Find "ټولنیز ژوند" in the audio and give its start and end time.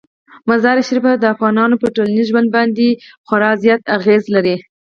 1.95-2.47